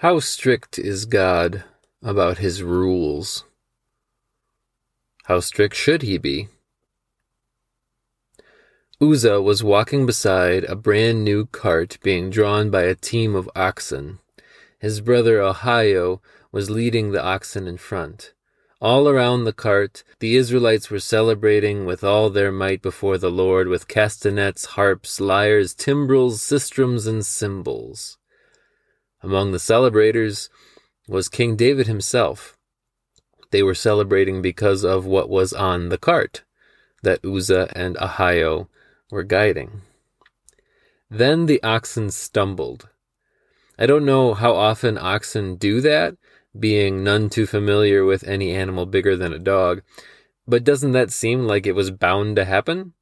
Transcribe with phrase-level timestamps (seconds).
[0.00, 1.64] How strict is God
[2.02, 3.44] about his rules?
[5.24, 6.48] How strict should he be?
[9.00, 14.18] Uzzah was walking beside a brand new cart being drawn by a team of oxen.
[14.78, 16.20] His brother Ahio
[16.52, 18.34] was leading the oxen in front.
[18.82, 23.66] All around the cart, the Israelites were celebrating with all their might before the Lord
[23.66, 28.18] with castanets, harps, lyres, timbrels, sistrums, and cymbals.
[29.26, 30.48] Among the celebrators
[31.08, 32.56] was King David himself.
[33.50, 36.44] They were celebrating because of what was on the cart
[37.02, 38.68] that Uzzah and Ahio
[39.10, 39.82] were guiding.
[41.10, 42.88] Then the oxen stumbled.
[43.76, 46.16] I don't know how often oxen do that,
[46.56, 49.82] being none too familiar with any animal bigger than a dog,
[50.46, 52.92] but doesn't that seem like it was bound to happen?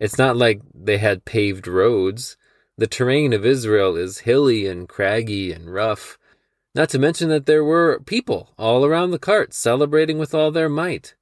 [0.00, 2.37] It's not like they had paved roads.
[2.78, 6.16] The terrain of Israel is hilly and craggy and rough.
[6.76, 10.68] Not to mention that there were people all around the cart celebrating with all their
[10.68, 11.16] might.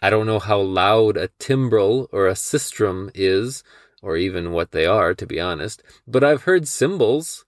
[0.00, 3.62] I don't know how loud a timbrel or a sistrum is,
[4.00, 7.44] or even what they are, to be honest, but I've heard cymbals.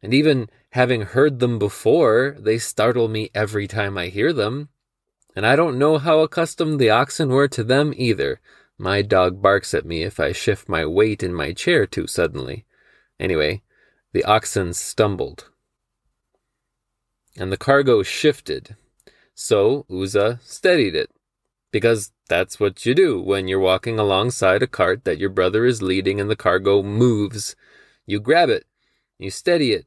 [0.00, 4.68] And even having heard them before, they startle me every time I hear them.
[5.34, 8.40] And I don't know how accustomed the oxen were to them either.
[8.78, 12.64] My dog barks at me if I shift my weight in my chair too suddenly.
[13.20, 13.62] Anyway,
[14.12, 15.50] the oxen stumbled.
[17.36, 18.76] And the cargo shifted.
[19.34, 21.10] So Uzzah steadied it.
[21.70, 25.80] Because that's what you do when you're walking alongside a cart that your brother is
[25.80, 27.56] leading and the cargo moves.
[28.04, 28.66] You grab it,
[29.18, 29.86] you steady it.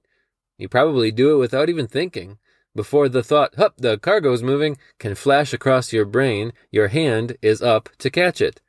[0.58, 2.40] You probably do it without even thinking.
[2.76, 7.62] Before the thought, hup, the cargo's moving, can flash across your brain, your hand is
[7.62, 8.62] up to catch it.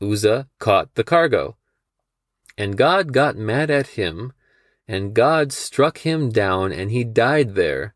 [0.00, 1.56] Uzzah caught the cargo.
[2.56, 4.32] And God got mad at him,
[4.86, 7.94] and God struck him down, and he died there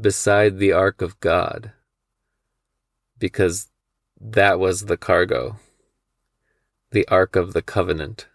[0.00, 1.72] beside the ark of God.
[3.18, 3.68] Because
[4.20, 5.56] that was the cargo,
[6.90, 8.28] the ark of the covenant.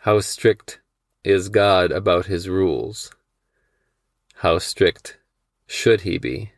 [0.00, 0.80] How strict
[1.22, 3.10] is God about his rules?
[4.36, 5.18] How strict
[5.66, 6.53] should he be?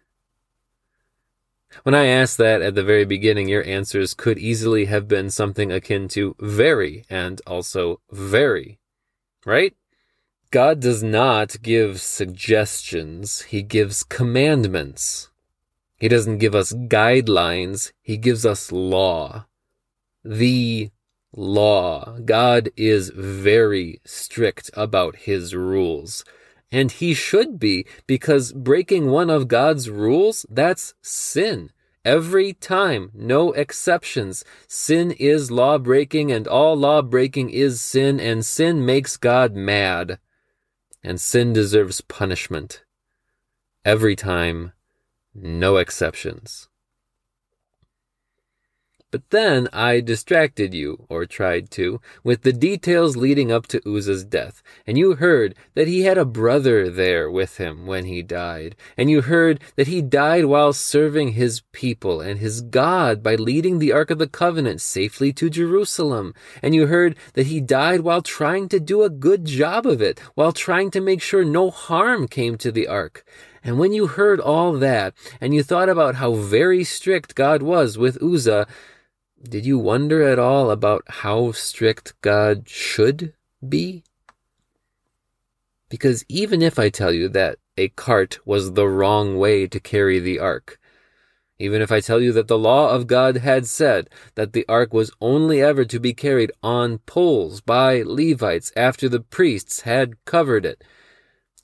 [1.83, 5.71] When I asked that at the very beginning, your answers could easily have been something
[5.71, 8.79] akin to very and also very,
[9.45, 9.75] right?
[10.51, 15.31] God does not give suggestions, He gives commandments.
[15.99, 19.47] He doesn't give us guidelines, He gives us law.
[20.25, 20.91] The
[21.33, 22.19] law.
[22.25, 26.25] God is very strict about His rules.
[26.73, 31.71] And he should be, because breaking one of God's rules, that's sin.
[32.05, 34.45] Every time, no exceptions.
[34.69, 40.19] Sin is law breaking, and all law breaking is sin, and sin makes God mad.
[41.03, 42.85] And sin deserves punishment.
[43.85, 44.73] Every time,
[45.35, 46.69] no exceptions.
[49.17, 54.27] But then I distracted you, or tried to, with the details leading up to Uzzah's
[54.27, 58.77] death, and you heard that he had a brother there with him when he died,
[58.95, 63.79] and you heard that he died while serving his people and his God by leading
[63.79, 68.21] the Ark of the Covenant safely to Jerusalem, and you heard that he died while
[68.21, 72.29] trying to do a good job of it, while trying to make sure no harm
[72.29, 73.25] came to the Ark.
[73.65, 77.97] And when you heard all that, and you thought about how very strict God was
[77.97, 78.67] with Uzzah,
[79.43, 83.35] did you wonder at all about how strict God should
[83.67, 84.05] be?
[85.89, 90.19] Because even if I tell you that a cart was the wrong way to carry
[90.19, 90.81] the ark,
[91.59, 94.93] even if I tell you that the law of God had said that the ark
[94.93, 100.67] was only ever to be carried on poles by Levites after the priests had covered
[100.67, 100.83] it,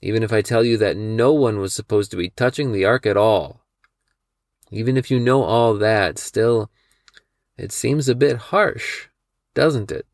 [0.01, 3.05] even if I tell you that no one was supposed to be touching the ark
[3.05, 3.61] at all,
[4.71, 6.71] even if you know all that, still,
[7.57, 9.07] it seems a bit harsh,
[9.53, 10.05] doesn't it?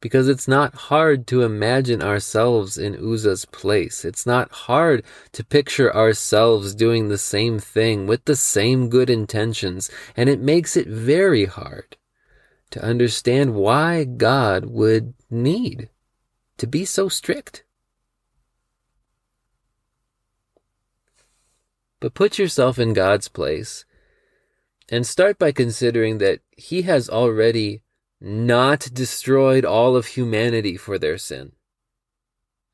[0.00, 4.04] Because it's not hard to imagine ourselves in Uzzah's place.
[4.04, 5.02] It's not hard
[5.32, 10.76] to picture ourselves doing the same thing with the same good intentions, and it makes
[10.76, 11.96] it very hard
[12.70, 15.88] to understand why God would need
[16.58, 17.64] to be so strict.
[22.00, 23.85] But put yourself in God's place
[24.88, 27.82] and start by considering that he has already
[28.20, 31.52] not destroyed all of humanity for their sin.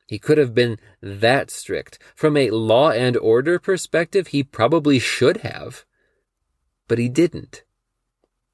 [0.07, 1.97] He could have been that strict.
[2.15, 5.85] From a law and order perspective, he probably should have,
[6.87, 7.63] but he didn't,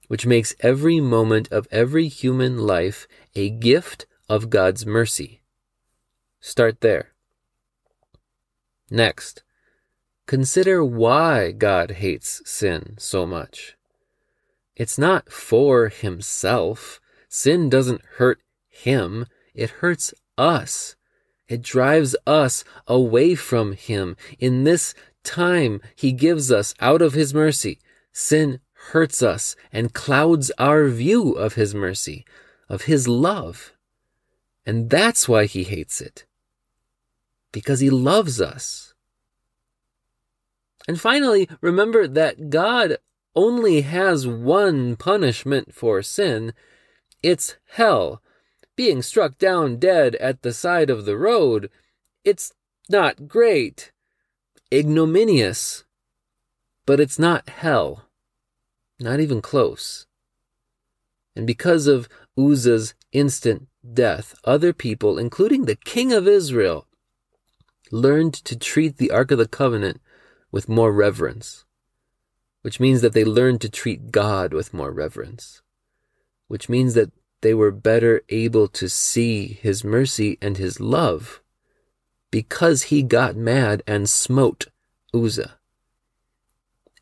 [0.07, 5.41] which makes every moment of every human life a gift of God's mercy.
[6.39, 7.13] Start there.
[8.89, 9.44] Next,
[10.30, 13.76] consider why God hates sin so much.
[14.76, 17.02] It's not for himself.
[17.28, 20.96] Sin doesn't hurt him, it hurts us.
[21.48, 24.16] It drives us away from him.
[24.38, 24.94] In this
[25.24, 27.80] time he gives us out of his mercy,
[28.12, 28.60] sin
[28.92, 32.24] hurts us and clouds our view of his mercy,
[32.70, 33.74] of his love.
[34.64, 36.26] And that's why he hates it.
[37.52, 38.88] Because he loves us.
[40.89, 42.97] And finally, remember that God
[43.36, 46.51] only has one punishment for sin.
[47.21, 48.24] It's hell.
[48.75, 51.69] Being struck down dead at the side of the road.
[52.24, 52.53] It's
[52.89, 53.91] not great.
[54.74, 55.83] Ignominious.
[56.88, 58.06] But it's not hell.
[59.00, 60.07] Not even close.
[61.35, 66.88] And because of Uzzah's instant death, other people, including the king of Israel,
[67.92, 70.01] learned to treat the Ark of the Covenant
[70.51, 71.66] with more reverence,
[72.62, 75.62] which means that they learned to treat God with more reverence,
[76.48, 77.12] which means that
[77.42, 81.42] they were better able to see his mercy and his love
[82.31, 84.68] because he got mad and smote
[85.13, 85.57] Uzzah.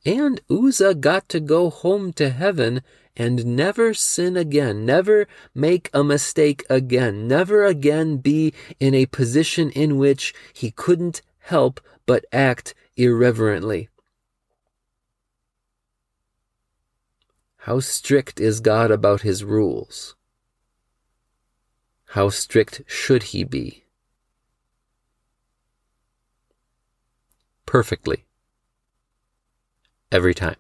[0.06, 2.82] And Uzzah got to go home to heaven
[3.18, 9.72] and never sin again, never make a mistake again, never again be in a position
[9.72, 13.90] in which he couldn't help but act irreverently.
[17.58, 20.16] How strict is God about his rules?
[22.12, 23.84] How strict should he be?
[27.66, 28.26] Perfectly
[30.12, 30.56] every time.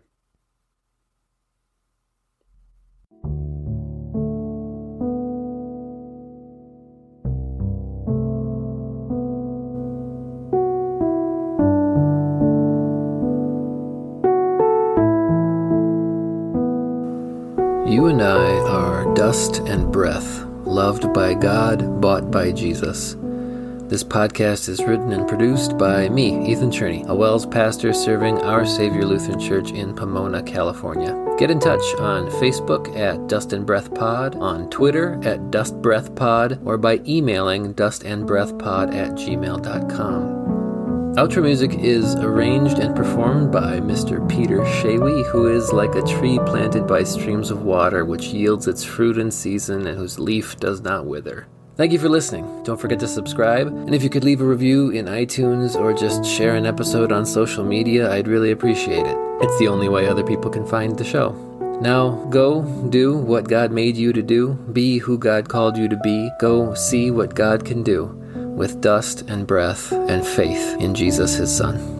[19.18, 23.16] Dust and breath, loved by God, bought by Jesus.
[23.90, 28.64] This podcast is written and produced by me, Ethan Cherney, a WELS pastor serving Our
[28.64, 31.18] Savior Lutheran Church in Pomona, California.
[31.40, 36.14] Get in touch on Facebook at Dust and Breath Pod, on Twitter at Dust Breath
[36.14, 40.56] Pod, or by emailing dustandbreathpod at gmail.com.
[41.18, 44.30] Outro music is arranged and performed by Mr.
[44.30, 48.84] Peter Shawy, who is like a tree planted by streams of water, which yields its
[48.84, 51.48] fruit in season and whose leaf does not wither.
[51.75, 52.46] Thank you for listening.
[52.62, 53.66] Don't forget to subscribe.
[53.66, 57.25] And if you could leave a review in iTunes or just share an episode on
[57.25, 59.18] social media, I'd really appreciate it.
[59.42, 61.31] It's the only way other people can find the show.
[61.81, 65.98] Now, go do what God made you to do, be who God called you to
[65.98, 68.24] be, go see what God can do
[68.57, 71.96] with dust and breath and faith in Jesus, his Son.